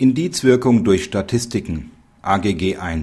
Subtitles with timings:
[0.00, 1.90] Indizwirkung durch Statistiken
[2.22, 3.02] (AGG I)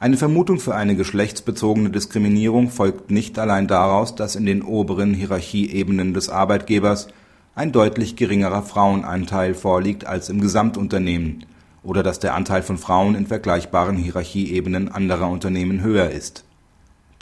[0.00, 6.14] Eine Vermutung für eine geschlechtsbezogene Diskriminierung folgt nicht allein daraus, dass in den oberen Hierarchieebenen
[6.14, 7.06] des Arbeitgebers
[7.54, 11.46] ein deutlich geringerer Frauenanteil vorliegt als im Gesamtunternehmen
[11.84, 16.42] oder dass der Anteil von Frauen in vergleichbaren Hierarchieebenen anderer Unternehmen höher ist.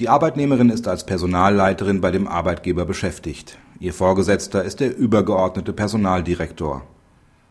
[0.00, 3.58] Die Arbeitnehmerin ist als Personalleiterin bei dem Arbeitgeber beschäftigt.
[3.80, 6.86] Ihr Vorgesetzter ist der übergeordnete Personaldirektor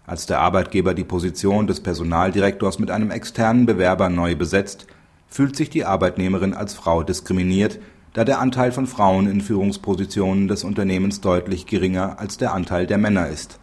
[0.08, 4.86] als der Arbeitgeber die Position des Personaldirektors mit einem externen Bewerber neu besetzt,
[5.28, 7.80] fühlt sich die Arbeitnehmerin als Frau diskriminiert,
[8.14, 12.98] da der Anteil von Frauen in Führungspositionen des Unternehmens deutlich geringer als der Anteil der
[12.98, 13.60] Männer ist.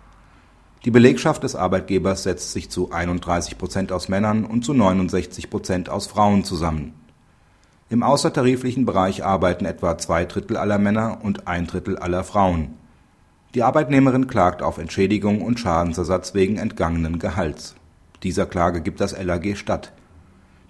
[0.85, 5.89] Die Belegschaft des Arbeitgebers setzt sich zu 31 Prozent aus Männern und zu 69 Prozent
[5.89, 6.93] aus Frauen zusammen.
[7.89, 12.75] Im außertariflichen Bereich arbeiten etwa zwei Drittel aller Männer und ein Drittel aller Frauen
[13.55, 17.75] die Arbeitnehmerin klagt auf Entschädigung und Schadensersatz wegen entgangenen Gehalts.
[18.23, 19.93] Dieser Klage gibt das LAG statt.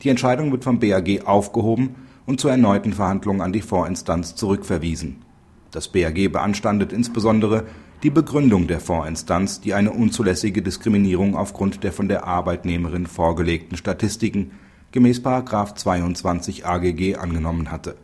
[0.02, 1.94] Die Entscheidung wird vom BAG aufgehoben
[2.26, 5.22] und zur erneuten Verhandlung an die Vorinstanz zurückverwiesen.
[5.70, 7.64] Das BAG beanstandet insbesondere
[8.02, 14.50] die Begründung der Vorinstanz, die eine unzulässige Diskriminierung aufgrund der von der Arbeitnehmerin vorgelegten Statistiken
[14.90, 15.20] gemäß§
[15.76, 17.96] 22 AGG angenommen hatte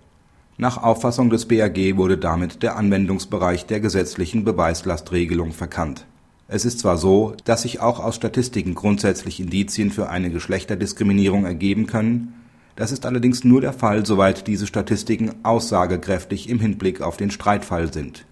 [0.61, 6.05] nach Auffassung des BAG wurde damit der Anwendungsbereich der gesetzlichen Beweislastregelung verkannt.
[6.49, 11.87] Es ist zwar so, dass sich auch aus Statistiken grundsätzlich Indizien für eine Geschlechterdiskriminierung ergeben
[11.87, 12.35] können,
[12.75, 17.93] das ist allerdings nur der Fall, soweit diese Statistiken aussagekräftig im Hinblick auf den Streitfall
[17.93, 18.25] sind.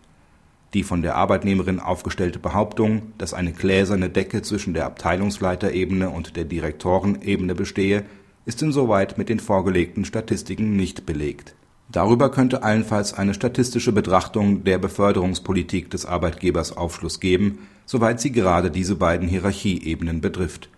[0.74, 6.44] Die von der Arbeitnehmerin aufgestellte Behauptung, dass eine gläserne Decke zwischen der Abteilungsleiterebene und der
[6.44, 8.04] Direktorenebene bestehe,
[8.46, 11.54] ist insoweit mit den vorgelegten Statistiken nicht belegt
[11.88, 18.70] Darüber könnte allenfalls eine statistische Betrachtung der Beförderungspolitik des Arbeitgebers Aufschluss geben, soweit sie gerade
[18.70, 20.68] diese beiden Hierarchieebenen betrifft.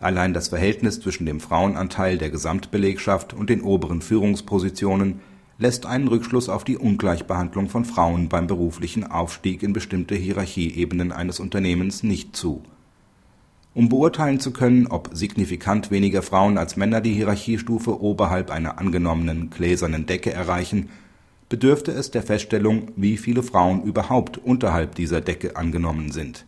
[0.00, 5.20] Allein das Verhältnis zwischen dem Frauenanteil der Gesamtbelegschaft und den oberen Führungspositionen
[5.58, 11.38] lässt einen Rückschluss auf die Ungleichbehandlung von Frauen beim beruflichen Aufstieg in bestimmte Hierarchieebenen eines
[11.38, 12.64] Unternehmens nicht zu
[13.74, 19.50] um beurteilen zu können, ob signifikant weniger Frauen als Männer die Hierarchiestufe oberhalb einer angenommenen
[19.50, 20.90] gläsernen Decke erreichen,
[21.48, 26.46] bedürfte es der Feststellung, wie viele Frauen überhaupt unterhalb dieser Decke angenommen sind.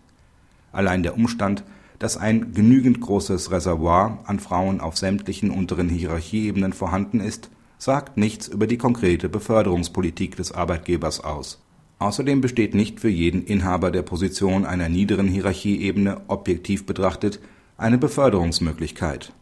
[0.73, 1.65] Allein der Umstand,
[1.99, 8.49] dass ein genügend großes Reservoir an Frauen auf sämtlichen unteren Hierarchieebenen vorhanden ist, sagt nichts
[8.49, 11.64] über die konkrete Beförderungspolitik des Arbeitgebers aus
[12.05, 17.41] Außerdem besteht nicht für jeden Inhaber der Position einer niederen Hierarchieebene objektiv betrachtet
[17.79, 19.33] eine Beförderungsmöglichkeit.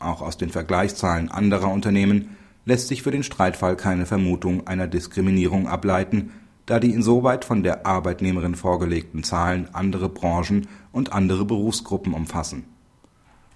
[0.00, 2.36] Auch aus den Vergleichszahlen anderer Unternehmen
[2.66, 6.32] lässt sich für den Streitfall keine Vermutung einer Diskriminierung ableiten,
[6.66, 12.66] da die insoweit von der Arbeitnehmerin vorgelegten Zahlen andere Branchen und andere Berufsgruppen umfassen.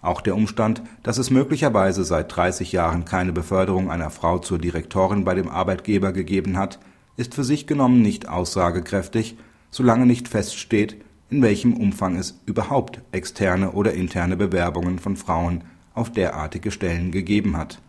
[0.00, 5.26] Auch der Umstand, dass es möglicherweise seit 30 Jahren keine Beförderung einer Frau zur Direktorin
[5.26, 6.78] bei dem Arbeitgeber gegeben hat
[7.16, 9.36] ist für sich genommen nicht aussagekräftig,
[9.70, 10.96] solange nicht feststeht,
[11.30, 15.64] in welchem Umfang es überhaupt externe oder interne Bewerbungen von Frauen
[15.94, 17.80] auf derartige Stellen gegeben hat.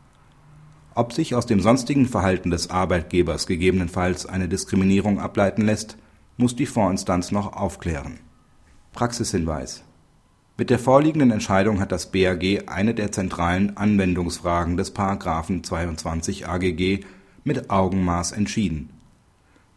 [0.93, 5.97] Ob sich aus dem sonstigen Verhalten des Arbeitgebers gegebenenfalls eine Diskriminierung ableiten lässt,
[6.37, 8.19] muss die Vorinstanz noch aufklären.
[8.93, 9.83] Praxishinweis
[10.57, 14.95] Mit der vorliegenden Entscheidung hat das BAG eine der zentralen Anwendungsfragen des§
[15.63, 17.01] 22 AGG
[17.43, 18.94] mit Augenmaß entschieden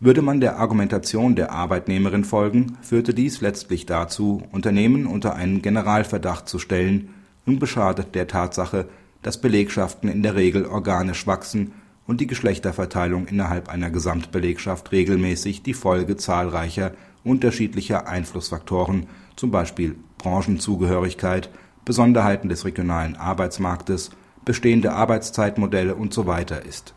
[0.00, 6.48] würde man der Argumentation der Arbeitnehmerin folgen, führte dies letztlich dazu, Unternehmen unter einen Generalverdacht
[6.48, 7.10] zu stellen,
[7.46, 8.88] unbeschadet der Tatsache,
[9.22, 11.72] dass Belegschaften in der Regel organisch wachsen
[12.06, 16.92] und die Geschlechterverteilung innerhalb einer Gesamtbelegschaft regelmäßig die Folge zahlreicher
[17.24, 21.50] unterschiedlicher Einflussfaktoren zum Beispiel Branchenzugehörigkeit,
[21.84, 24.10] Besonderheiten des regionalen Arbeitsmarktes,
[24.44, 26.44] bestehende Arbeitszeitmodelle usw.
[26.66, 26.94] ist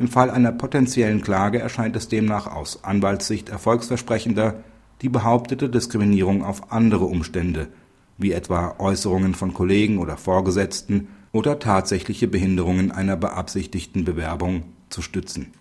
[0.00, 4.64] im Fall einer potenziellen Klage erscheint es demnach aus Anwaltssicht erfolgsversprechender,
[5.02, 7.68] die behauptete Diskriminierung auf andere Umstände
[8.16, 15.52] wie etwa Äußerungen von Kollegen oder Vorgesetzten oder tatsächliche Behinderungen einer beabsichtigten Bewerbung zu stützen